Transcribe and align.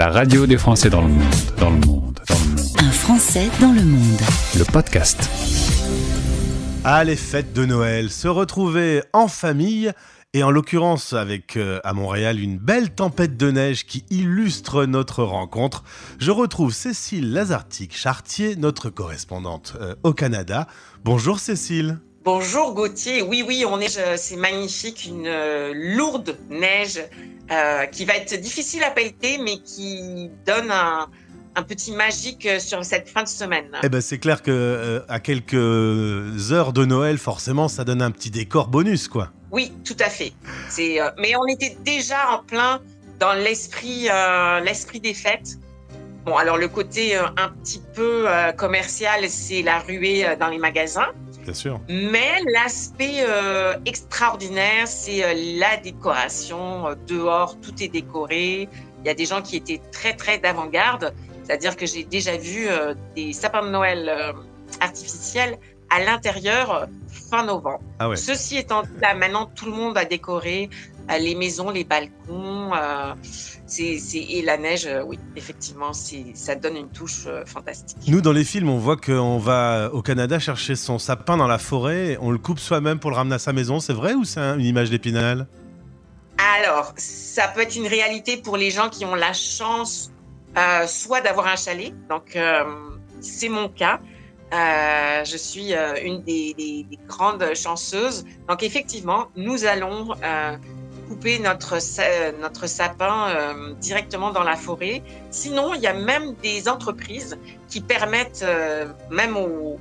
La 0.00 0.08
radio 0.08 0.46
des 0.46 0.56
Français 0.56 0.88
dans 0.88 1.02
le 1.02 1.08
monde, 1.08 1.34
dans 1.58 1.68
le 1.68 1.76
monde, 1.76 2.20
dans 2.26 2.34
le 2.34 2.56
monde. 2.56 2.70
Un 2.78 2.90
Français 2.90 3.50
dans 3.60 3.70
le 3.70 3.82
monde. 3.82 4.20
Le 4.56 4.64
podcast. 4.64 5.28
Ah, 6.84 7.04
les 7.04 7.16
fêtes 7.16 7.52
de 7.52 7.66
Noël, 7.66 8.08
se 8.08 8.26
retrouver 8.26 9.02
en 9.12 9.28
famille 9.28 9.92
et 10.32 10.42
en 10.42 10.50
l'occurrence 10.50 11.12
avec 11.12 11.58
euh, 11.58 11.80
à 11.84 11.92
Montréal 11.92 12.40
une 12.40 12.56
belle 12.56 12.94
tempête 12.94 13.36
de 13.36 13.50
neige 13.50 13.84
qui 13.84 14.06
illustre 14.08 14.86
notre 14.86 15.22
rencontre. 15.22 15.84
Je 16.18 16.30
retrouve 16.30 16.72
Cécile 16.72 17.34
Lazartique-Chartier, 17.34 18.56
notre 18.56 18.88
correspondante 18.88 19.74
euh, 19.82 19.94
au 20.02 20.14
Canada. 20.14 20.66
Bonjour 21.04 21.38
Cécile. 21.38 21.98
Bonjour 22.22 22.74
Gauthier, 22.74 23.22
oui 23.22 23.42
oui, 23.46 23.64
on 23.66 23.80
est, 23.80 23.96
euh, 23.98 24.16
c'est 24.18 24.36
magnifique, 24.36 25.06
une 25.06 25.26
euh, 25.26 25.72
lourde 25.74 26.36
neige 26.50 27.00
euh, 27.50 27.86
qui 27.86 28.04
va 28.04 28.16
être 28.16 28.34
difficile 28.40 28.82
à 28.84 28.90
pelleter, 28.90 29.38
mais 29.38 29.58
qui 29.58 30.30
donne 30.46 30.70
un, 30.70 31.08
un 31.56 31.62
petit 31.62 31.92
magique 31.92 32.46
euh, 32.46 32.58
sur 32.58 32.84
cette 32.84 33.08
fin 33.08 33.22
de 33.22 33.28
semaine. 33.28 33.70
Eh 33.82 33.88
ben 33.88 34.00
c'est 34.00 34.18
clair 34.18 34.42
que 34.42 34.50
euh, 34.50 35.00
à 35.08 35.20
quelques 35.20 36.52
heures 36.52 36.72
de 36.72 36.84
Noël, 36.84 37.18
forcément, 37.18 37.68
ça 37.68 37.84
donne 37.84 38.02
un 38.02 38.10
petit 38.10 38.30
décor 38.30 38.68
bonus, 38.68 39.08
quoi. 39.08 39.30
Oui, 39.50 39.72
tout 39.84 39.96
à 39.98 40.08
fait. 40.08 40.32
C'est, 40.68 41.00
euh, 41.00 41.10
mais 41.18 41.34
on 41.36 41.46
était 41.46 41.76
déjà 41.84 42.30
en 42.30 42.44
plein 42.44 42.80
dans 43.18 43.32
l'esprit, 43.32 44.08
euh, 44.08 44.60
l'esprit 44.60 45.00
des 45.00 45.14
fêtes. 45.14 45.58
Bon, 46.24 46.36
alors 46.36 46.56
le 46.56 46.68
côté 46.68 47.16
un 47.16 47.48
petit 47.62 47.82
peu 47.94 48.26
commercial, 48.58 49.28
c'est 49.28 49.62
la 49.62 49.78
ruée 49.78 50.36
dans 50.38 50.48
les 50.48 50.58
magasins. 50.58 51.08
Bien 51.44 51.54
sûr. 51.54 51.80
Mais 51.88 52.42
l'aspect 52.52 53.20
euh, 53.20 53.74
extraordinaire, 53.86 54.86
c'est 54.86 55.24
euh, 55.24 55.32
la 55.58 55.76
décoration. 55.78 56.88
Euh, 56.88 56.94
Dehors, 57.06 57.56
tout 57.60 57.82
est 57.82 57.88
décoré. 57.88 58.68
Il 59.00 59.06
y 59.06 59.08
a 59.08 59.14
des 59.14 59.24
gens 59.24 59.40
qui 59.40 59.56
étaient 59.56 59.80
très, 59.90 60.14
très 60.14 60.38
d'avant-garde. 60.38 61.14
C'est-à-dire 61.44 61.76
que 61.76 61.86
j'ai 61.86 62.04
déjà 62.04 62.36
vu 62.36 62.68
euh, 62.68 62.94
des 63.16 63.32
sapins 63.32 63.64
de 63.64 63.70
Noël 63.70 64.34
artificiels 64.80 65.58
à 65.88 66.00
l'intérieur 66.00 66.86
fin 67.08 67.44
novembre. 67.44 67.80
Ah 67.98 68.08
ouais. 68.08 68.16
Ceci 68.16 68.58
étant 68.58 68.82
dit, 68.82 68.88
là, 69.00 69.14
maintenant, 69.14 69.46
tout 69.46 69.66
le 69.66 69.72
monde 69.72 69.96
a 69.98 70.04
décoré 70.04 70.68
les 71.18 71.34
maisons, 71.34 71.70
les 71.70 71.82
balcons. 71.82 72.59
Euh, 72.74 73.14
et 73.78 74.42
la 74.42 74.56
neige, 74.56 74.86
euh, 74.86 75.02
oui, 75.04 75.18
effectivement, 75.36 75.92
ça 75.92 76.54
donne 76.54 76.76
une 76.76 76.88
touche 76.88 77.24
euh, 77.26 77.44
fantastique. 77.46 77.98
Nous, 78.08 78.20
dans 78.20 78.32
les 78.32 78.44
films, 78.44 78.68
on 78.68 78.78
voit 78.78 78.96
qu'on 78.96 79.38
va 79.38 79.90
au 79.92 80.02
Canada 80.02 80.38
chercher 80.38 80.74
son 80.76 80.98
sapin 80.98 81.36
dans 81.36 81.46
la 81.46 81.58
forêt, 81.58 82.18
on 82.20 82.30
le 82.30 82.38
coupe 82.38 82.58
soi-même 82.58 82.98
pour 82.98 83.10
le 83.10 83.16
ramener 83.16 83.36
à 83.36 83.38
sa 83.38 83.52
maison. 83.52 83.78
C'est 83.80 83.92
vrai 83.92 84.14
ou 84.14 84.24
c'est 84.24 84.40
un- 84.40 84.58
une 84.58 84.64
image 84.66 84.90
d'épinal? 84.90 85.46
Alors, 86.58 86.92
ça 86.96 87.48
peut 87.48 87.60
être 87.60 87.76
une 87.76 87.86
réalité 87.86 88.36
pour 88.38 88.56
les 88.56 88.70
gens 88.70 88.88
qui 88.88 89.04
ont 89.04 89.14
la 89.14 89.32
chance 89.32 90.10
euh, 90.58 90.86
soit 90.86 91.20
d'avoir 91.20 91.46
un 91.46 91.56
chalet, 91.56 91.92
donc 92.08 92.34
euh, 92.34 92.64
c'est 93.20 93.48
mon 93.48 93.68
cas. 93.68 94.00
Euh, 94.52 95.24
je 95.24 95.36
suis 95.36 95.72
une 96.04 96.22
des, 96.24 96.54
des- 96.58 96.84
des 96.90 96.98
grandes 97.06 97.54
chanceuses. 97.54 98.24
Donc 98.48 98.64
effectivement, 98.64 99.28
nous 99.36 99.64
allons 99.64 100.08
couper 101.10 101.40
notre, 101.40 101.78
notre 102.40 102.68
sapin 102.68 103.30
euh, 103.30 103.74
directement 103.80 104.30
dans 104.30 104.44
la 104.44 104.54
forêt. 104.54 105.02
Sinon, 105.32 105.74
il 105.74 105.80
y 105.80 105.88
a 105.88 105.92
même 105.92 106.34
des 106.34 106.68
entreprises 106.68 107.36
qui 107.68 107.80
permettent 107.80 108.44
euh, 108.44 108.86
même 109.10 109.36
aux, 109.36 109.80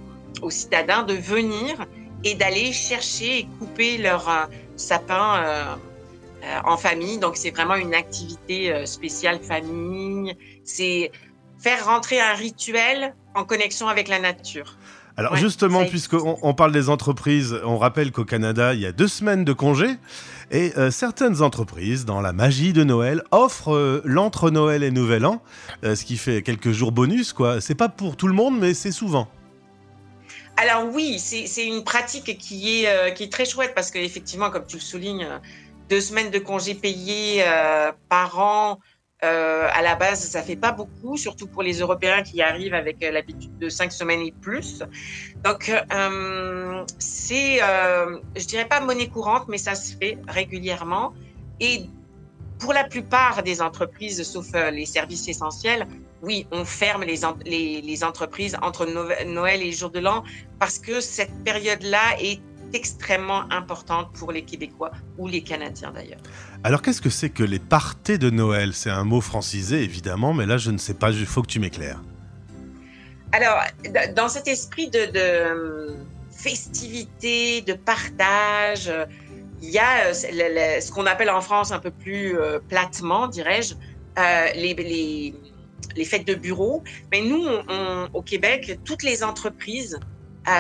citadins 0.50 1.04
de 1.04 1.14
venir 1.14 1.86
et 2.24 2.34
d'aller 2.34 2.72
chercher 2.74 3.40
et 3.40 3.48
couper 3.60 4.00
leur 4.00 4.28
euh, 4.28 4.46
sapin 4.76 5.78
en 6.66 6.78
famille. 6.78 7.20
Donc, 7.20 7.38
c'est 7.38 7.52
vraiment 7.52 7.76
une 7.76 7.94
activité 7.94 8.86
spéciale 8.88 9.40
famille. 9.40 10.36
C'est 10.64 11.12
faire 11.60 11.86
rentrer 11.86 12.20
un 12.22 12.34
rituel 12.34 13.14
en 13.36 13.44
connexion 13.44 13.88
avec 13.88 14.08
la 14.08 14.20
nature. 14.20 14.78
Alors 15.20 15.34
Ouais, 15.34 15.40
justement, 15.40 15.84
puisqu'on 15.86 16.38
on 16.42 16.54
parle 16.54 16.72
des 16.72 16.88
entreprises, 16.88 17.60
on 17.66 17.78
rappelle 17.78 18.14
qu'au 18.14 18.24
Canada, 18.24 18.74
il 18.74 18.80
y 18.80 18.86
a 18.86 18.94
deux 18.94 19.10
semaines 19.10 19.44
de 19.44 19.52
congé. 19.52 19.88
Et 20.50 20.72
euh, 20.78 20.92
certaines 20.92 21.42
entreprises, 21.42 22.06
dans 22.06 22.22
la 22.22 22.32
magie 22.32 22.72
de 22.72 22.86
Noël, 22.86 23.22
offrent 23.32 23.76
euh, 23.76 24.02
l'entre 24.06 24.50
Noël 24.50 24.82
et 24.82 24.92
Nouvel 24.92 25.26
An, 25.26 25.42
euh, 25.84 25.96
ce 25.96 26.06
qui 26.06 26.16
fait 26.16 26.42
quelques 26.42 26.72
jours 26.72 26.94
bonus, 26.94 27.34
quoi. 27.34 27.60
C'est 27.60 27.76
pas 27.76 27.90
pour 27.90 28.16
tout 28.16 28.30
le 28.30 28.34
monde, 28.34 28.58
mais 28.58 28.74
c'est 28.74 28.94
souvent. 28.94 29.28
Alors 30.56 30.86
oui, 30.90 31.20
c'est 31.20 31.68
une 31.68 31.84
pratique 31.84 32.38
qui 32.38 32.84
est, 32.84 33.14
qui 33.14 33.24
est 33.24 33.32
très 33.32 33.46
chouette 33.46 33.74
parce 33.76 33.92
qu'effectivement, 33.92 34.50
comme 34.50 34.66
tu 34.66 34.78
le 34.78 34.82
soulignes, 34.82 35.28
deux 35.90 36.02
semaines 36.02 36.32
de 36.32 36.40
congés 36.40 36.76
payés 36.76 37.44
par 38.10 38.40
an, 38.40 38.80
euh, 39.24 39.68
à 39.74 39.82
la 39.82 39.96
base, 39.96 40.22
ça 40.22 40.42
fait 40.42 40.56
pas 40.56 40.72
beaucoup, 40.72 41.18
surtout 41.18 41.48
pour 41.48 41.62
les 41.62 41.80
Européens 41.80 42.24
qui 42.24 42.42
arrivent 42.42 42.74
avec 42.74 43.04
euh, 43.04 43.12
l'habitude 43.12 43.58
de 43.58 43.68
cinq 43.68 43.92
semaines 43.92 44.22
et 44.22 44.32
plus. 44.32 44.82
Donc, 45.44 45.70
euh, 45.70 46.86
c'est, 47.00 47.62
euh, 47.62 48.20
je 48.38 48.46
dirais 48.46 48.68
pas 48.68 48.80
monnaie 48.80 49.10
courante, 49.10 49.48
mais 49.50 49.58
ça 49.58 49.76
se 49.76 49.96
fait 49.98 50.18
régulièrement. 50.30 51.14
Et 51.60 51.84
pour 52.60 52.72
la 52.72 52.86
plupart 52.86 53.44
des 53.44 53.62
entreprises, 53.62 54.24
sauf 54.24 54.48
les 54.72 54.86
services 54.86 55.28
essentiels, 55.28 55.86
oui, 56.22 56.48
on 56.52 56.66
ferme 56.66 57.04
les, 57.04 57.82
les, 57.82 58.04
entreprises 58.04 58.58
entre 58.62 58.86
Noël 59.26 59.62
et 59.62 59.66
le 59.68 59.72
jour 59.72 59.90
de 59.90 60.00
l'an 60.00 60.24
parce 60.60 60.78
que 60.78 61.00
cette 61.00 61.32
période-là 61.46 62.18
est 62.20 62.42
extrêmement 62.74 63.44
importante 63.52 64.12
pour 64.14 64.32
les 64.32 64.44
Québécois 64.44 64.92
ou 65.18 65.28
les 65.28 65.42
Canadiens 65.42 65.92
d'ailleurs. 65.92 66.20
Alors 66.64 66.82
qu'est-ce 66.82 67.02
que 67.02 67.10
c'est 67.10 67.30
que 67.30 67.44
les 67.44 67.60
parties 67.60 68.20
de 68.20 68.30
Noël? 68.30 68.74
C'est 68.74 68.90
un 68.90 69.04
mot 69.04 69.22
francisé, 69.22 69.82
évidemment, 69.84 70.34
mais 70.34 70.46
là, 70.46 70.58
je 70.58 70.72
ne 70.72 70.78
sais 70.78 70.94
pas, 70.94 71.12
il 71.12 71.26
faut 71.26 71.42
que 71.42 71.48
tu 71.48 71.60
m'éclaires. 71.60 72.02
Alors, 73.32 73.62
dans 74.16 74.28
cet 74.28 74.48
esprit 74.48 74.90
de, 74.90 75.06
de 75.12 75.96
festivité, 76.32 77.62
de 77.62 77.74
partage, 77.74 78.92
il 79.62 79.70
y 79.70 79.78
a 79.78 80.08
euh, 80.08 80.14
ce 80.14 80.92
qu'on 80.92 81.06
appelle 81.06 81.30
en 81.30 81.42
France 81.42 81.72
un 81.72 81.80
peu 81.80 81.92
plus 81.92 82.38
euh, 82.40 82.60
platement, 82.60 83.28
dirais-je, 83.28 83.76
euh, 84.18 84.46
les, 84.56 84.74
les, 84.74 85.36
les 85.96 86.06
fêtes 86.06 86.26
de 86.26 86.34
bureau. 86.34 86.84
Mais 87.12 87.22
nous, 87.22 87.44
on- 87.46 87.64
on- 87.70 88.10
au 88.14 88.22
Québec, 88.22 88.80
toutes 88.84 89.04
les 89.04 89.24
entreprises 89.24 90.00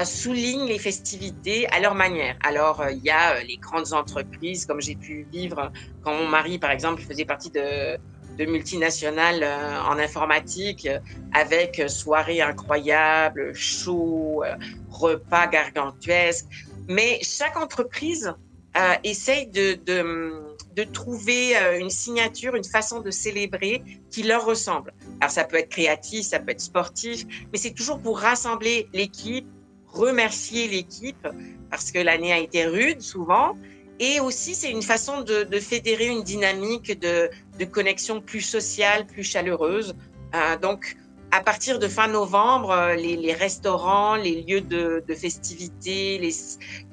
soulignent 0.06 0.68
les 0.68 0.80
festivités 0.80 1.68
à 1.68 1.80
leur 1.80 1.96
manière. 1.96 2.36
Alors, 2.44 2.82
euh, 2.82 2.92
il 2.92 3.04
y 3.04 3.10
a 3.10 3.36
euh, 3.36 3.44
les 3.44 3.58
grandes 3.58 3.94
entreprises, 3.94 4.66
comme 4.66 4.82
j'ai 4.82 4.96
pu 4.96 5.28
vivre 5.32 5.72
quand 6.04 6.14
mon 6.14 6.28
mari, 6.28 6.60
par 6.60 6.72
exemple, 6.72 7.02
faisait 7.02 7.26
partie 7.26 7.50
de, 7.50 7.98
de 8.38 8.46
multinationales 8.46 9.44
euh, 9.44 9.82
en 9.82 9.98
informatique, 9.98 10.86
euh, 10.86 11.00
avec 11.34 11.80
euh, 11.80 11.88
soirées 11.88 12.42
incroyables, 12.42 13.54
shows, 13.56 14.44
euh, 14.46 14.56
repas 14.90 15.48
gargantuesques. 15.48 16.46
Mais 16.88 17.20
chaque 17.24 17.58
entreprise 17.58 18.34
euh, 18.78 18.94
essaye 19.04 19.48
de, 19.48 19.74
de, 19.74 20.44
de 20.76 20.84
trouver 20.84 21.58
euh, 21.58 21.80
une 21.80 21.90
signature, 21.90 22.56
une 22.56 22.64
façon 22.64 23.02
de 23.02 23.12
célébrer 23.12 23.84
qui 24.12 24.24
leur 24.24 24.46
ressemble. 24.46 24.94
Alors 25.20 25.32
ça 25.32 25.44
peut 25.44 25.58
être 25.58 25.70
créatif, 25.70 26.26
ça 26.26 26.40
peut 26.40 26.52
être 26.52 26.62
sportif, 26.62 27.26
mais 27.52 27.58
c'est 27.58 27.74
toujours 27.74 28.00
pour 28.00 28.20
rassembler 28.20 28.88
l'équipe, 28.94 29.48
remercier 29.92 30.68
l'équipe, 30.68 31.28
parce 31.70 31.92
que 31.92 32.00
l'année 32.00 32.34
a 32.34 32.40
été 32.40 32.66
rude 32.66 33.02
souvent. 33.02 33.56
Et 34.00 34.20
aussi, 34.22 34.56
c'est 34.56 34.72
une 34.72 34.82
façon 34.82 35.22
de, 35.22 35.60
fédérer 35.60 36.08
une 36.08 36.24
dynamique 36.24 37.00
de, 37.00 37.30
connexion 37.66 38.22
plus 38.22 38.42
sociale, 38.42 39.06
plus 39.06 39.24
chaleureuse. 39.24 39.94
Euh, 40.36 40.58
donc, 40.58 40.96
à 41.32 41.42
partir 41.42 41.80
de 41.80 41.88
fin 41.88 42.08
novembre, 42.08 42.72
euh, 42.72 42.96
les, 42.96 43.34
restaurants, 43.34 44.16
les 44.16 44.42
lieux 44.42 44.62
de, 44.62 45.04
festivités, 45.14 46.18
les, 46.18 46.34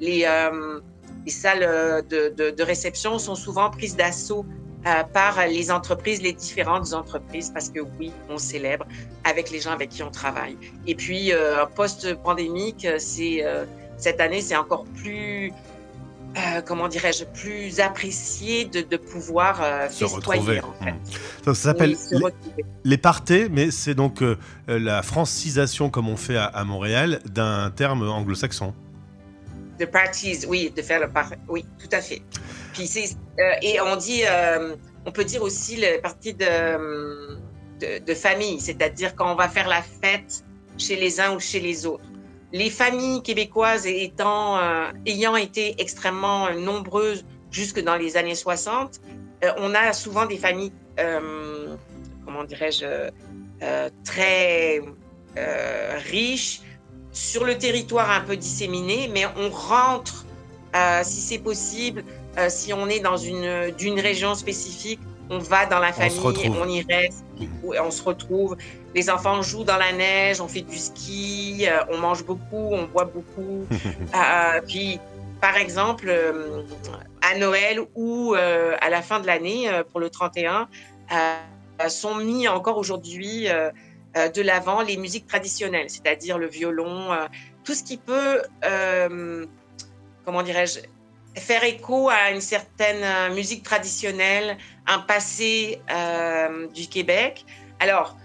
les, 0.00 0.24
euh, 0.24 0.80
les 1.24 1.30
salles 1.30 2.04
de 2.08 2.62
réception 2.62 3.18
sont 3.18 3.36
souvent 3.36 3.70
prises 3.70 3.96
d'assaut 3.96 4.44
euh, 4.86 5.02
par 5.12 5.46
les 5.48 5.70
entreprises, 5.70 6.22
les 6.22 6.32
différentes 6.32 6.92
entreprises, 6.92 7.50
parce 7.50 7.70
que 7.70 7.80
oui, 7.98 8.12
on 8.28 8.38
célèbre 8.38 8.86
avec 9.24 9.50
les 9.50 9.60
gens 9.60 9.72
avec 9.72 9.90
qui 9.90 10.02
on 10.02 10.10
travaille. 10.10 10.56
Et 10.86 10.94
puis, 10.94 11.32
euh, 11.32 11.66
post-pandémique, 11.74 12.86
c'est 12.98 13.44
euh, 13.44 13.64
cette 13.96 14.20
année, 14.20 14.40
c'est 14.40 14.56
encore 14.56 14.84
plus, 14.94 15.52
comment 16.66 16.86
dirais-je, 16.86 17.24
plus 17.24 17.80
apprécié 17.80 18.66
de, 18.66 18.82
de 18.82 18.96
pouvoir 18.96 19.62
Se 19.90 20.04
retrouver. 20.04 20.60
en 20.60 20.72
fait. 20.84 20.92
Donc, 21.44 21.56
ça 21.56 21.62
s'appelle 21.70 21.96
Oui, 22.12 22.30
les, 22.56 22.64
les 22.84 22.98
parties, 22.98 23.48
mais 23.50 23.70
c'est 23.70 23.94
donc 23.94 24.22
la 24.68 25.02
francisation, 25.02 25.88
comme 25.88 26.08
on 26.08 26.16
fait 26.16 26.36
à, 26.36 26.44
à 26.44 26.62
Montréal, 26.64 27.20
d'un 27.24 27.70
terme 27.70 28.06
anglo-saxon. 28.06 28.74
De 29.78 29.84
parties, 29.86 30.38
oui, 30.46 30.72
de 30.74 30.82
faire 30.82 31.00
le 31.00 31.08
par... 31.08 31.30
Oui, 31.48 31.64
tout 31.78 31.88
à 31.92 32.00
fait. 32.00 32.22
Euh, 32.78 33.52
et 33.62 33.80
on 33.80 33.96
dit, 33.96 34.22
euh, 34.24 34.74
on 35.04 35.12
peut 35.12 35.24
dire 35.24 35.42
aussi 35.42 35.76
le 35.76 36.00
parti 36.00 36.34
de, 36.34 37.38
de, 37.80 38.14
famille, 38.14 38.60
c'est-à-dire 38.60 39.14
quand 39.14 39.30
on 39.30 39.34
va 39.34 39.48
faire 39.48 39.68
la 39.68 39.82
fête 39.82 40.44
chez 40.78 40.96
les 40.96 41.20
uns 41.20 41.34
ou 41.34 41.40
chez 41.40 41.60
les 41.60 41.86
autres. 41.86 42.04
Les 42.52 42.70
familles 42.70 43.22
québécoises 43.22 43.86
étant, 43.86 44.58
euh, 44.58 44.90
ayant 45.04 45.36
été 45.36 45.74
extrêmement 45.78 46.52
nombreuses 46.52 47.24
jusque 47.50 47.82
dans 47.82 47.96
les 47.96 48.16
années 48.16 48.34
60, 48.34 49.00
euh, 49.44 49.50
on 49.58 49.74
a 49.74 49.92
souvent 49.92 50.26
des 50.26 50.38
familles, 50.38 50.72
comment 52.24 52.44
dirais-je, 52.44 53.10
très 54.04 54.80
riche, 56.10 56.60
sur 57.12 57.44
le 57.44 57.56
territoire 57.56 58.10
un 58.10 58.20
peu 58.20 58.36
disséminé, 58.36 59.10
mais 59.12 59.24
on 59.36 59.50
rentre, 59.50 60.26
si 61.02 61.20
c'est 61.20 61.38
possible, 61.38 62.04
si 62.48 62.72
on 62.72 62.88
est 62.88 63.00
dans 63.00 63.16
une 63.16 63.70
d'une 63.72 63.98
région 63.98 64.34
spécifique, 64.34 65.00
on 65.30 65.38
va 65.38 65.66
dans 65.66 65.78
la 65.78 65.92
famille, 65.92 66.20
on, 66.22 66.68
y 66.68 66.82
reste, 66.82 67.24
on 67.78 67.90
se 67.90 68.02
retrouve. 68.02 68.56
Les 68.94 69.10
enfants 69.10 69.42
jouent 69.42 69.64
dans 69.64 69.76
la 69.76 69.92
neige, 69.92 70.40
on 70.40 70.48
fait 70.48 70.62
du 70.62 70.78
ski, 70.78 71.66
euh, 71.68 71.84
on 71.90 71.98
mange 71.98 72.24
beaucoup, 72.24 72.72
on 72.72 72.84
boit 72.84 73.04
beaucoup. 73.04 73.66
Euh, 74.14 74.60
puis, 74.66 74.98
par 75.40 75.56
exemple, 75.56 76.06
euh, 76.08 76.62
à 77.20 77.36
Noël 77.36 77.80
ou 77.94 78.34
à 78.34 78.88
la 78.88 79.02
fin 79.02 79.20
de 79.20 79.26
l'année, 79.26 79.68
pour 79.90 80.00
le 80.00 80.10
31, 80.10 80.68
sont 81.88 82.14
mis 82.16 82.48
encore 82.48 82.78
aujourd'hui 82.78 83.48
de 84.14 84.42
l'avant 84.42 84.82
les 84.82 84.96
musiques 84.96 85.26
traditionnelles, 85.26 85.90
c'est-à-dire 85.90 86.38
le 86.38 86.46
violon, 86.46 87.10
tout 87.64 87.74
ce 87.74 87.82
qui 87.82 87.96
peut, 87.98 88.42
comment 90.24 90.42
dirais-je, 90.42 90.80
faire 91.38 91.64
écho 91.64 92.08
à 92.08 92.30
une 92.30 92.40
certaine 92.40 93.02
euh, 93.02 93.34
musique 93.34 93.62
traditionnelle, 93.62 94.56
un 94.86 95.00
passé 95.00 95.80
euh, 95.90 96.66
du 96.68 96.88
Québec. 96.88 97.44
Alors, 97.80 98.16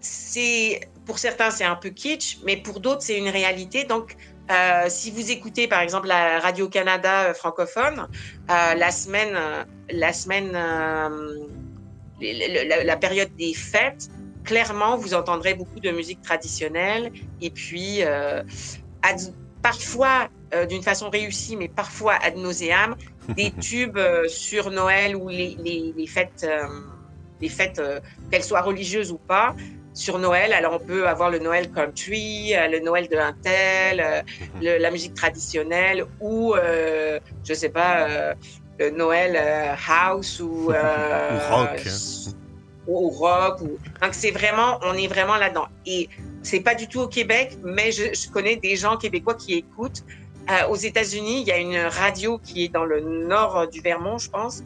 c'est 0.00 0.80
pour 1.06 1.18
certains 1.18 1.50
c'est 1.50 1.64
un 1.64 1.76
peu 1.76 1.90
kitsch, 1.90 2.38
mais 2.44 2.56
pour 2.56 2.80
d'autres 2.80 3.02
c'est 3.02 3.18
une 3.18 3.28
réalité. 3.28 3.84
Donc, 3.84 4.16
euh, 4.50 4.86
si 4.88 5.10
vous 5.10 5.30
écoutez 5.30 5.68
par 5.68 5.80
exemple 5.80 6.08
la 6.08 6.40
Radio 6.40 6.68
Canada 6.68 7.32
francophone, 7.34 8.08
la 8.48 8.90
semaine, 8.90 9.38
la 9.90 10.12
semaine, 10.12 10.52
la, 12.20 12.96
période 12.96 13.34
des 13.36 13.54
fêtes, 13.54 14.08
clairement 14.44 14.96
vous 14.96 15.14
entendrez 15.14 15.54
beaucoup 15.54 15.80
de 15.80 15.90
musique 15.90 16.20
traditionnelle 16.22 17.12
et 17.40 17.50
puis 17.50 18.02
parfois 19.62 20.28
euh, 20.54 20.66
d'une 20.66 20.82
façon 20.82 21.08
réussie, 21.08 21.56
mais 21.56 21.68
parfois 21.68 22.14
ad 22.22 22.36
nauseam, 22.36 22.94
des 23.28 23.50
tubes 23.60 23.96
euh, 23.96 24.28
sur 24.28 24.70
Noël 24.70 25.16
ou 25.16 25.30
les, 25.30 25.56
les, 25.96 26.06
fêtes, 26.06 26.44
euh, 26.46 26.66
les 27.40 27.48
fêtes 27.48 27.80
qu'elles 28.30 28.44
soient 28.44 28.60
religieuses 28.60 29.12
ou 29.12 29.16
pas. 29.16 29.56
Sur 29.94 30.18
Noël, 30.18 30.52
alors 30.52 30.74
on 30.74 30.86
peut 30.86 31.08
avoir 31.08 31.30
le 31.30 31.38
Noël 31.38 31.70
country, 31.70 32.52
le 32.54 32.80
Noël 32.80 33.08
de 33.08 33.16
l'Intel, 33.16 34.24
la 34.60 34.90
musique 34.90 35.14
traditionnelle 35.14 36.04
ou, 36.20 36.54
je 37.44 37.54
sais 37.54 37.68
pas, 37.68 38.34
le 38.78 38.90
Noël 38.90 39.38
house 39.88 40.40
ou, 40.40 40.68
rock. 40.68 41.82
Ou, 42.86 43.08
rock. 43.10 43.60
Ou... 43.60 43.78
Donc 44.00 44.12
c'est 44.12 44.30
vraiment, 44.30 44.80
on 44.82 44.94
est 44.94 45.08
vraiment 45.08 45.36
là-dedans. 45.36 45.68
Et 45.84 46.08
c'est 46.42 46.60
pas 46.60 46.74
du 46.74 46.88
tout 46.88 47.00
au 47.00 47.08
Québec, 47.08 47.58
mais 47.62 47.92
je, 47.92 48.14
je, 48.14 48.30
connais 48.30 48.56
des 48.56 48.76
gens 48.76 48.96
québécois 48.96 49.34
qui 49.34 49.54
écoutent 49.54 50.02
euh, 50.50 50.68
aux 50.68 50.76
États-Unis, 50.76 51.42
il 51.42 51.46
y 51.46 51.52
a 51.52 51.58
une 51.58 51.78
radio 51.78 52.38
qui 52.38 52.64
est 52.64 52.68
dans 52.68 52.84
le 52.84 53.00
nord 53.00 53.68
du 53.68 53.80
Vermont, 53.80 54.18
je 54.18 54.28
pense, 54.28 54.62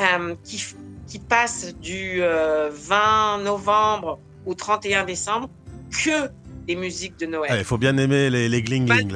euh, 0.00 0.34
qui, 0.42 0.64
qui, 1.06 1.18
passe 1.18 1.74
du 1.76 2.20
20 2.20 2.24
euh, 2.24 3.42
novembre 3.44 4.18
au 4.44 4.54
31 4.54 5.04
décembre 5.04 5.48
que 5.90 6.30
des 6.66 6.74
musiques 6.74 7.18
de 7.18 7.26
Noël. 7.26 7.54
Il 7.58 7.64
faut 7.64 7.78
bien 7.78 7.96
aimer 7.96 8.28
les, 8.28 8.48
les 8.48 8.62
gling 8.62 8.86
gling. 8.86 9.14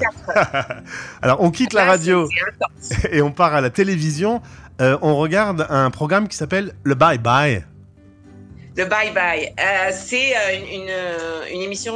Alors, 1.22 1.40
on 1.40 1.50
quitte 1.50 1.72
la 1.72 1.82
ah, 1.82 1.86
radio 1.86 2.28
et 3.10 3.20
on 3.20 3.32
part 3.32 3.54
à 3.54 3.60
la 3.60 3.70
télévision. 3.70 4.40
on 4.78 5.16
regarde 5.16 5.66
un 5.68 5.90
programme 5.90 6.28
qui 6.28 6.36
s'appelle 6.36 6.74
Le 6.84 6.94
Bye 6.94 7.18
Bye. 7.18 7.66
Le 8.76 8.84
Bye 8.84 9.12
Bye. 9.12 9.52
c'est 9.92 10.32
une, 10.56 10.82
une, 10.82 10.94
une, 11.52 11.62
émission 11.62 11.94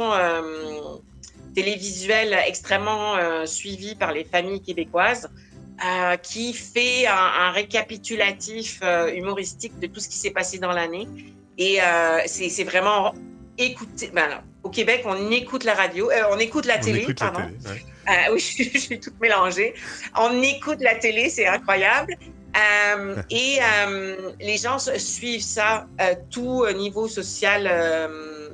télévisuel 1.59 2.37
extrêmement 2.47 3.15
euh, 3.15 3.45
suivi 3.45 3.95
par 3.95 4.13
les 4.13 4.23
familles 4.23 4.61
québécoises, 4.61 5.29
euh, 5.85 6.15
qui 6.17 6.53
fait 6.53 7.05
un, 7.07 7.51
récapitulatif 7.51 8.79
euh, 8.83 9.13
humoristique 9.13 9.77
de 9.79 9.87
tout 9.87 9.99
ce 9.99 10.07
qui 10.07 10.17
s'est 10.17 10.31
passé 10.31 10.57
dans 10.59 10.71
l'année. 10.71 11.07
Et 11.57 11.79
c'est 12.25 12.63
vraiment 12.63 13.13
écouter. 13.57 14.09
Ben, 14.13 14.41
au 14.63 14.69
Québec, 14.69 15.03
on 15.05 15.31
écoute 15.31 15.65
la 15.65 15.73
radio, 15.73 16.09
on 16.31 16.39
écoute 16.39 16.65
la 16.65 16.77
télé, 16.77 17.05
pardon. 17.13 17.41
oui, 18.31 18.39
je, 18.39 18.79
suis 18.79 18.99
toute 18.99 19.19
mélangée. 19.19 19.73
On 20.15 20.41
écoute 20.41 20.79
la 20.79 20.95
télé, 20.95 21.29
c'est 21.29 21.47
incroyable. 21.47 22.15
et 23.29 23.59
les 24.39 24.57
gens 24.57 24.79
suivent 24.79 25.49
ça, 25.59 25.85
tout 26.31 26.65
niveau 26.71 27.09
social, 27.09 27.61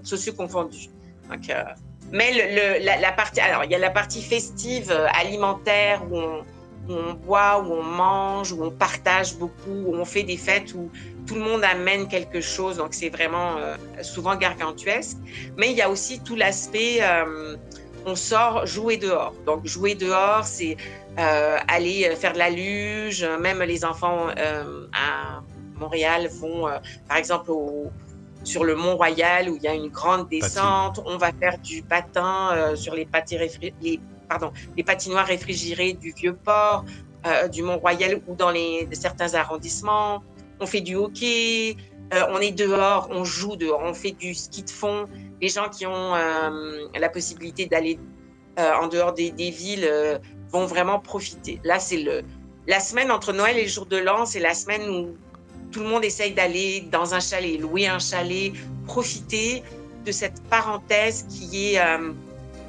socio 0.03 0.33
confondu. 0.33 0.89
Donc, 1.29 1.43
mais 2.11 2.31
le, 2.33 2.85
la, 2.85 3.11
partie, 3.11 3.39
alors 3.39 3.63
il 3.63 3.71
y 3.71 3.75
a 3.75 3.79
la 3.79 3.89
partie 3.89 4.21
festive, 4.21 4.91
euh, 4.91 5.07
alimentaire, 5.13 6.01
où 6.11 6.17
on, 6.89 7.13
boit, 7.13 7.59
où 7.59 7.73
on 7.73 7.83
mange, 7.83 8.51
où 8.51 8.63
on 8.63 8.71
partage 8.71 9.35
beaucoup, 9.35 9.71
où 9.85 9.95
on 9.95 10.05
fait 10.05 10.23
des 10.23 10.37
fêtes 10.37 10.73
où 10.75 10.91
tout 11.25 11.35
le 11.35 11.41
monde 11.41 11.63
amène 11.63 12.07
quelque 12.07 12.41
chose. 12.41 12.77
Donc 12.77 12.93
c'est 12.93 13.09
vraiment 13.09 13.57
euh, 13.57 13.75
souvent 14.03 14.35
gargantuesque. 14.35 15.17
Mais 15.57 15.71
il 15.71 15.77
y 15.77 15.81
a 15.81 15.89
aussi 15.89 16.19
tout 16.19 16.35
l'aspect, 16.35 16.99
euh, 17.01 17.55
on 18.05 18.15
sort 18.15 18.67
jouer 18.67 18.97
dehors. 18.97 19.33
Donc 19.45 19.65
jouer 19.65 19.95
dehors, 19.95 20.43
c'est 20.43 20.77
aller 21.17 22.13
faire 22.17 22.33
de 22.33 22.37
la 22.37 22.49
luge. 22.49 23.25
Même 23.39 23.63
les 23.63 23.85
enfants 23.85 24.27
à 24.93 25.41
Montréal 25.79 26.27
vont, 26.27 26.67
par 27.07 27.17
exemple, 27.17 27.51
au 27.51 27.89
sur 28.45 28.63
le 28.63 28.75
Mont 28.75 28.95
Royal 28.95 29.49
où 29.49 29.57
il 29.57 29.63
y 29.63 29.67
a 29.67 29.73
une 29.73 29.89
grande 29.89 30.29
descente. 30.29 31.01
On 31.05 31.17
va 31.17 31.31
faire 31.33 31.57
du 31.59 31.83
patin 31.83 32.51
euh, 32.53 32.75
sur 32.75 32.95
les, 32.95 33.07
les, 33.81 33.99
pardon, 34.29 34.51
les 34.77 34.83
patinoires 34.83 35.25
réfrigérées 35.25 35.93
du 35.93 36.11
Vieux-Port, 36.11 36.85
euh, 37.25 37.47
du 37.47 37.63
Mont 37.63 37.79
Royal 37.79 38.21
ou 38.27 38.35
dans 38.35 38.51
les, 38.51 38.87
certains 38.93 39.33
arrondissements. 39.33 40.23
On 40.59 40.65
fait 40.65 40.81
du 40.81 40.95
hockey, 40.95 41.75
euh, 42.13 42.23
on 42.29 42.39
est 42.39 42.51
dehors, 42.51 43.09
on 43.11 43.23
joue 43.23 43.55
dehors, 43.55 43.81
on 43.83 43.93
fait 43.93 44.11
du 44.11 44.33
ski 44.33 44.63
de 44.63 44.69
fond. 44.69 45.05
Les 45.41 45.49
gens 45.49 45.67
qui 45.69 45.85
ont 45.85 46.13
la 46.13 47.09
possibilité 47.09 47.65
d'aller 47.65 47.99
en 48.57 48.87
dehors 48.87 49.11
des, 49.11 49.31
des 49.31 49.49
villes 49.49 49.91
vont 50.49 50.65
vraiment 50.65 50.97
profiter. 50.97 51.59
Là, 51.65 51.77
c'est 51.77 51.97
le, 51.97 52.23
la 52.67 52.79
semaine 52.79 53.11
entre 53.11 53.33
Noël 53.33 53.57
et 53.57 53.63
le 53.63 53.67
jour 53.67 53.85
de 53.85 53.97
l'an, 53.97 54.25
c'est 54.25 54.39
la 54.39 54.53
semaine 54.53 54.89
où 54.89 55.17
tout 55.71 55.81
le 55.81 55.87
monde 55.87 56.05
essaye 56.05 56.33
d'aller 56.33 56.87
dans 56.91 57.13
un 57.13 57.19
chalet, 57.19 57.59
louer 57.59 57.87
un 57.87 57.99
chalet, 57.99 58.53
profiter 58.85 59.63
de 60.05 60.11
cette 60.11 60.41
parenthèse 60.49 61.25
qui 61.29 61.73
est 61.73 61.79
euh, 61.79 62.11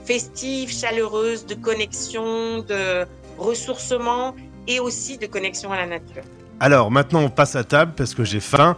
festive, 0.04 0.70
chaleureuse, 0.70 1.46
de 1.46 1.54
connexion, 1.54 2.60
de 2.62 3.06
ressourcement 3.38 4.34
et 4.66 4.80
aussi 4.80 5.18
de 5.18 5.26
connexion 5.26 5.72
à 5.72 5.76
la 5.76 5.86
nature. 5.86 6.22
Alors 6.58 6.90
maintenant 6.90 7.20
on 7.20 7.28
passe 7.28 7.54
à 7.54 7.64
table 7.64 7.92
parce 7.96 8.14
que 8.14 8.24
j'ai 8.24 8.40
faim. 8.40 8.76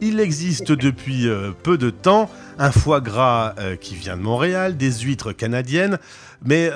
Il 0.00 0.20
existe 0.20 0.72
depuis 0.72 1.28
euh, 1.28 1.52
peu 1.62 1.78
de 1.78 1.88
temps 1.88 2.28
un 2.58 2.70
foie 2.70 3.00
gras 3.00 3.54
euh, 3.58 3.76
qui 3.76 3.94
vient 3.94 4.16
de 4.16 4.22
Montréal, 4.22 4.76
des 4.76 4.92
huîtres 4.92 5.32
canadiennes, 5.32 5.98
mais 6.44 6.70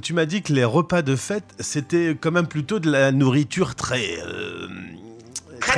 tu 0.00 0.14
m'as 0.14 0.26
dit 0.26 0.42
que 0.42 0.52
les 0.52 0.64
repas 0.64 1.02
de 1.02 1.16
fête, 1.16 1.42
c'était 1.58 2.16
quand 2.18 2.30
même 2.30 2.46
plutôt 2.46 2.78
de 2.78 2.88
la 2.88 3.10
nourriture 3.10 3.74
très 3.74 4.16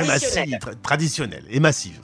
très 0.03 0.13
massive, 0.13 0.59
traditionnelle 0.81 1.45
et 1.49 1.59
massive. 1.59 1.99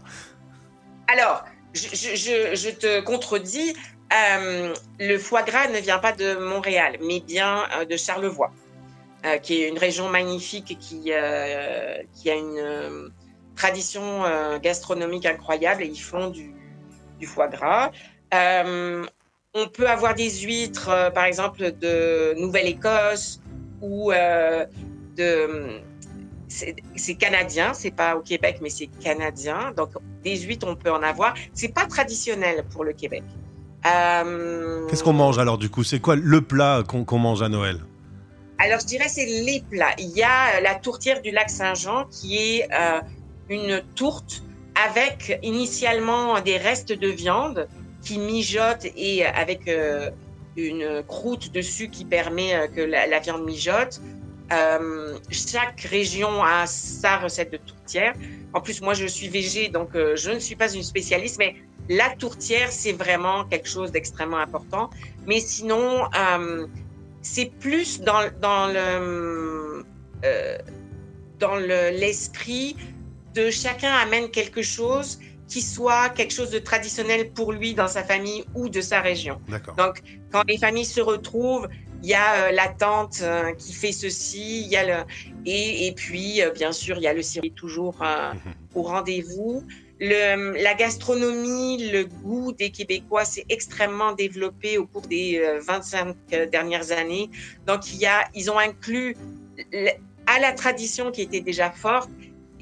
Alors, 1.08 1.44
je, 1.74 2.70
te 2.72 3.01
contredis. 3.01 3.75
Euh, 4.13 4.74
le 5.00 5.18
foie 5.18 5.44
gras 5.44 5.68
ne 5.68 5.80
vient 5.80 6.00
pas 6.00 6.13
de 6.13 6.36
Montréal, 6.36 6.98
mais 7.06 7.20
bien 7.20 7.63
euh, 7.75 7.86
de 7.86 7.98
Charlevoix, 7.98 8.51
euh, 9.25 9.38
qui 9.38 9.62
est 9.62 9.70
une 9.70 9.77
région 9.77 10.10
magnifique 10.10 10.77
qui, 10.80 11.12
qui 11.12 12.30
a 12.30 12.36
une 12.36 13.12
tradition 13.56 14.24
gastronomique 14.62 15.25
incroyable 15.25 15.84
et 15.84 15.88
ils 15.88 16.00
font 16.00 16.30
du, 16.30 16.54
du 17.20 17.25
foie 17.25 17.48
gras. 17.48 17.92
on 18.32 19.68
peut 19.74 19.89
avoir 19.89 20.13
des 20.13 20.30
huîtres, 20.30 21.12
par 21.13 21.25
exemple, 21.25 21.72
de 21.72 22.36
Nouvelle-Écosse 22.38 23.42
ou 23.82 24.12
de 24.12 25.82
c'est 26.95 27.15
canadien, 27.15 27.73
c'est 27.73 27.91
pas 27.91 28.15
au 28.15 28.21
Québec, 28.21 28.59
mais 28.61 28.69
c'est 28.69 28.87
canadien. 28.87 29.73
Donc, 29.75 29.89
des 30.23 30.37
huîtres, 30.37 30.67
on 30.69 30.75
peut 30.75 30.91
en 30.91 31.03
avoir. 31.03 31.33
C'est 31.53 31.73
pas 31.73 31.85
traditionnel 31.85 32.65
pour 32.71 32.83
le 32.83 32.93
Québec. 32.93 33.23
Euh, 33.85 34.87
Qu'est-ce 34.87 35.03
qu'on 35.03 35.13
mange 35.13 35.37
alors 35.37 35.57
du 35.57 35.69
coup? 35.69 35.83
C'est 35.83 35.99
quoi 35.99 36.15
le 36.15 36.41
plat 36.41 36.83
qu'on 36.85 37.19
mange 37.19 37.41
à 37.41 37.49
Noël? 37.49 37.79
Alors, 38.57 38.79
je 38.79 38.85
dirais 38.85 39.07
c'est 39.07 39.25
les 39.25 39.63
plats. 39.69 39.93
Il 39.99 40.09
y 40.09 40.23
a 40.23 40.59
la 40.61 40.75
tourtière 40.75 41.21
du 41.21 41.31
lac 41.31 41.49
Saint-Jean 41.49 42.05
qui 42.05 42.37
est 42.37 42.67
euh, 42.73 42.99
une 43.49 43.81
tourte 43.95 44.43
avec 44.87 45.39
initialement 45.43 46.39
des 46.41 46.57
restes 46.57 46.91
de 46.91 47.07
viande 47.07 47.67
qui 48.01 48.17
mijotent 48.17 48.87
et 48.95 49.25
avec 49.25 49.67
euh, 49.67 50.09
une 50.55 51.03
croûte 51.07 51.51
dessus 51.51 51.89
qui 51.89 52.03
permet 52.03 52.67
que 52.75 52.81
la 52.81 53.19
viande 53.19 53.43
mijote. 53.45 54.01
Euh, 54.51 55.18
chaque 55.30 55.82
région 55.82 56.44
a 56.44 56.66
sa 56.66 57.18
recette 57.18 57.51
de 57.51 57.58
tourtière. 57.58 58.13
En 58.54 58.62
plus, 58.62 58.82
moi, 58.82 58.94
je 58.94 59.06
suis 59.06 59.27
végé, 59.27 59.70
donc 59.70 59.96
euh, 59.96 60.16
je 60.16 60.32
ne 60.32 60.39
suis 60.39 60.56
pas 60.56 60.74
une 60.74 60.84
spécialiste, 60.84 61.38
mais 61.38 61.56
la 61.89 62.10
tourtière, 62.12 62.72
c'est 62.72 62.94
vraiment 62.94 63.46
quelque 63.46 63.68
chose 63.68 63.92
d'extrêmement 63.92 64.38
important. 64.38 64.89
Mais 65.25 65.39
sinon, 65.39 66.06
euh, 66.18 66.68
c'est 67.22 67.51
plus 67.60 68.01
dans, 68.01 68.30
dans 68.42 68.68
le 68.68 69.86
dans 71.39 71.56
l'esprit 71.56 72.75
de 73.36 73.51
chacun 73.51 73.94
amène 73.94 74.32
quelque 74.32 74.63
chose 74.63 75.20
qui 75.48 75.62
soit 75.62 76.10
quelque 76.10 76.34
chose 76.34 76.50
de 76.50 76.60
traditionnel 76.60 77.32
pour 77.32 77.54
lui 77.54 77.74
dans 77.74 77.88
sa 77.88 78.04
famille 78.04 78.44
ou 78.54 78.70
de 78.70 78.82
sa 78.82 79.01
région. 79.01 79.39
Donc, 79.77 80.01
quand 80.32 80.44
les 80.48 80.58
familles 80.58 80.86
se 80.86 81.00
retrouvent, 81.00 81.68
il 82.04 82.10
y 82.10 82.13
a 82.13 82.48
euh, 82.48 82.51
la 82.51 82.68
tante 82.68 83.20
euh, 83.22 83.54
qui 83.54 83.74
fait 83.74 83.92
ceci, 83.92 84.62
il 84.62 84.68
y 84.68 84.75
a 84.75 84.86
le 84.86 85.04
et, 85.46 85.88
et 85.88 85.92
puis 85.94 86.42
euh, 86.42 86.51
bien 86.51 86.72
sûr 86.72 86.98
il 86.98 87.04
y 87.04 87.08
a 87.08 87.13
le 87.13 87.22
circuit 87.22 87.51
toujours 87.51 87.98
mhm. 88.01 88.39
au 88.75 88.84
rendez-vous. 88.84 89.63
Le, 90.00 90.62
la 90.62 90.75
gastronomie, 90.75 91.89
le 91.89 92.06
goût 92.06 92.51
des 92.51 92.70
Québécois 92.70 93.25
s'est 93.25 93.46
extrêmement 93.50 94.12
développé 94.12 94.77
au 94.77 94.86
cours 94.86 95.01
des 95.01 95.42
25 95.66 96.16
dernières 96.51 96.92
années. 96.92 97.32
Donc 97.66 97.92
il 97.92 97.98
y 97.98 98.06
a, 98.06 98.30
ils 98.36 98.51
ont 98.51 98.60
inclus 98.60 99.18
à 100.27 100.39
la 100.39 100.51
tradition 100.51 101.10
qui 101.10 101.24
était 101.24 101.42
déjà 101.42 101.72
forte, 101.72 102.12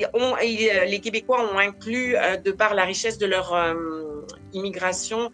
euh, 0.03 0.85
les 0.85 0.99
Québécois 0.99 1.41
ont 1.53 1.57
inclus, 1.57 2.15
euh, 2.15 2.37
de 2.37 2.51
par 2.51 2.73
la 2.73 2.83
richesse 2.83 3.17
de 3.17 3.25
leur 3.25 3.53
euh, 3.53 4.25
immigration, 4.53 5.31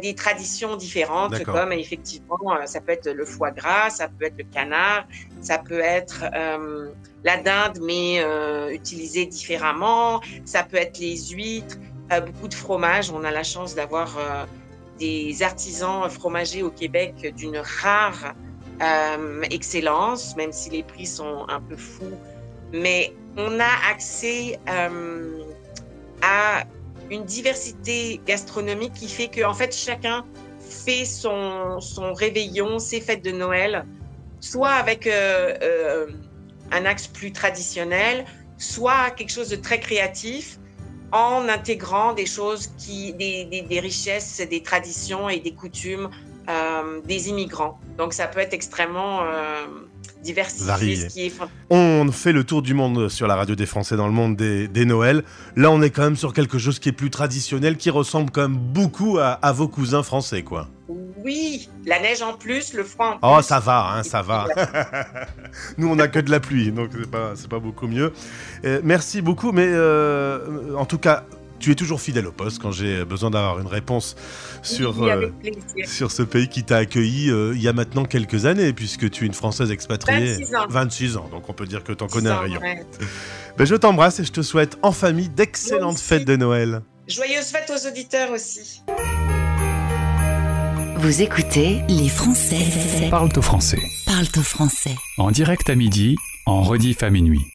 des 0.00 0.14
traditions 0.14 0.76
différentes, 0.76 1.42
comme 1.44 1.72
effectivement, 1.72 2.38
ça 2.64 2.80
peut 2.80 2.92
être 2.92 3.10
le 3.10 3.24
foie 3.24 3.50
gras, 3.50 3.90
ça 3.90 4.08
peut 4.08 4.24
être 4.24 4.38
le 4.38 4.44
canard, 4.44 5.06
ça 5.40 5.58
peut 5.58 5.80
être 5.80 6.24
la 7.22 7.36
dinde, 7.36 7.78
mais 7.82 8.24
utilisée 8.72 9.26
différemment, 9.26 10.22
ça 10.46 10.62
peut 10.62 10.78
être 10.78 10.98
les 10.98 11.16
huîtres, 11.28 11.76
beaucoup 12.24 12.48
de 12.48 12.54
fromages. 12.54 13.10
On 13.10 13.24
a 13.24 13.30
la 13.30 13.42
chance 13.42 13.74
d'avoir 13.74 14.18
des 14.98 15.42
artisans 15.42 16.08
fromagers 16.08 16.62
au 16.62 16.70
Québec 16.70 17.34
d'une 17.36 17.58
rare 17.58 18.34
excellence, 19.50 20.34
même 20.36 20.52
si 20.52 20.70
les 20.70 20.82
prix 20.82 21.06
sont 21.06 21.44
un 21.48 21.60
peu 21.60 21.76
fous. 21.76 22.16
Mais 22.72 23.12
on 23.36 23.60
a 23.60 23.90
accès 23.90 24.58
euh, 24.68 25.42
à 26.22 26.64
une 27.10 27.24
diversité 27.24 28.20
gastronomique 28.26 28.94
qui 28.94 29.08
fait 29.08 29.28
que 29.28 29.44
en 29.44 29.54
fait 29.54 29.74
chacun 29.74 30.24
fait 30.60 31.04
son, 31.04 31.78
réveillon, 32.14 32.78
ses 32.78 33.00
fêtes 33.00 33.24
de 33.24 33.30
Noël, 33.30 33.86
soit 34.40 34.70
avec 34.70 35.06
euh, 35.06 35.54
euh, 35.62 36.06
un 36.70 36.84
axe 36.86 37.06
plus 37.06 37.32
traditionnel, 37.32 38.24
soit 38.58 39.10
quelque 39.10 39.30
chose 39.30 39.48
de 39.48 39.56
très 39.56 39.80
créatif 39.80 40.58
en 41.12 41.48
intégrant 41.48 42.14
des 42.14 42.24
choses 42.24 42.68
qui, 42.78 43.12
des, 43.12 43.80
richesses, 43.80 44.40
des 44.48 44.62
traditions 44.62 45.28
et 45.28 45.40
des 45.40 45.52
coutumes 45.52 46.08
des 47.04 47.28
immigrants. 47.28 47.78
Donc 47.98 48.14
ça 48.14 48.26
peut 48.26 48.40
être 48.40 48.54
extrêmement 48.54 49.20
diversifié. 50.22 51.32
On 51.70 52.10
fait 52.12 52.32
le 52.32 52.44
tour 52.44 52.62
du 52.62 52.74
monde 52.74 53.08
sur 53.08 53.26
la 53.26 53.36
radio 53.36 53.54
des 53.54 53.66
Français 53.66 53.96
dans 53.96 54.06
le 54.06 54.12
monde 54.12 54.36
des, 54.36 54.68
des 54.68 54.84
Noëls. 54.84 55.22
Là, 55.56 55.70
on 55.70 55.82
est 55.82 55.90
quand 55.90 56.02
même 56.02 56.16
sur 56.16 56.32
quelque 56.32 56.58
chose 56.58 56.78
qui 56.78 56.88
est 56.88 56.92
plus 56.92 57.10
traditionnel, 57.10 57.76
qui 57.76 57.90
ressemble 57.90 58.30
quand 58.30 58.42
même 58.42 58.58
beaucoup 58.58 59.18
à, 59.18 59.52
vos 59.52 59.68
cousins 59.68 60.02
français, 60.02 60.42
quoi. 60.42 60.68
Oui, 61.24 61.68
la 61.86 62.00
neige 62.00 62.20
en 62.20 62.34
plus, 62.34 62.72
le 62.74 62.82
froid 62.82 63.06
en 63.06 63.12
plus. 63.12 63.38
Oh, 63.38 63.42
ça 63.42 63.60
va, 63.60 63.94
hein, 63.94 64.02
ça 64.02 64.22
va. 64.22 64.46
Nous, 65.78 65.88
on 65.88 65.96
n'a 65.96 66.08
que 66.08 66.18
de 66.18 66.30
la 66.30 66.40
pluie, 66.40 66.72
donc 66.72 66.90
c'est 66.98 67.10
pas, 67.10 67.34
pas 67.48 67.58
beaucoup 67.60 67.86
mieux. 67.86 68.12
Euh, 68.64 68.80
merci 68.82 69.22
beaucoup, 69.22 69.52
mais 69.52 69.68
euh, 69.68 70.74
en 70.76 70.84
tout 70.84 70.98
cas, 70.98 71.24
tu 71.62 71.70
es 71.70 71.74
toujours 71.74 72.00
fidèle 72.00 72.26
au 72.26 72.32
poste 72.32 72.60
quand 72.60 72.72
j'ai 72.72 73.04
besoin 73.04 73.30
d'avoir 73.30 73.60
une 73.60 73.68
réponse 73.68 74.16
sur, 74.62 75.04
euh, 75.04 75.30
sur 75.84 76.10
ce 76.10 76.22
pays 76.22 76.48
qui 76.48 76.64
t'a 76.64 76.78
accueilli 76.78 77.30
euh, 77.30 77.52
il 77.54 77.62
y 77.62 77.68
a 77.68 77.72
maintenant 77.72 78.04
quelques 78.04 78.46
années, 78.46 78.72
puisque 78.72 79.08
tu 79.10 79.24
es 79.24 79.26
une 79.28 79.32
Française 79.32 79.70
expatriée. 79.70 80.34
26 80.34 80.54
ans. 80.56 80.66
26 80.68 81.16
ans, 81.16 81.28
donc 81.30 81.48
on 81.48 81.52
peut 81.52 81.66
dire 81.66 81.84
que 81.84 81.92
tu 81.92 82.02
en 82.02 82.08
connais 82.08 82.30
un 82.30 82.40
rayon. 82.40 82.60
Ben, 83.56 83.64
je 83.64 83.76
t'embrasse 83.76 84.18
et 84.18 84.24
je 84.24 84.32
te 84.32 84.42
souhaite 84.42 84.76
en 84.82 84.92
famille 84.92 85.28
d'excellentes 85.28 86.00
fêtes 86.00 86.26
de 86.26 86.36
Noël. 86.36 86.82
Joyeuses 87.06 87.46
fêtes 87.46 87.70
aux 87.70 87.88
auditeurs 87.88 88.32
aussi. 88.32 88.82
Vous 90.96 91.22
écoutez 91.22 91.80
Les 91.88 92.08
Français. 92.08 93.08
Parle-toi 93.10 93.42
français. 93.42 93.82
Parle-toi 94.06 94.42
français. 94.42 94.94
En 95.18 95.30
direct 95.30 95.68
à 95.68 95.74
midi, 95.74 96.16
en 96.46 96.62
rediff 96.62 97.02
à 97.02 97.10
minuit. 97.10 97.42